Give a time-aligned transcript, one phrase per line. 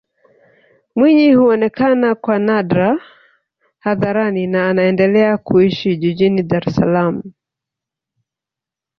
[0.95, 3.01] Mwinyi huonekana kwa nadra
[3.79, 7.21] hadharani na anaendelea kuishi jijini Dar es Salaam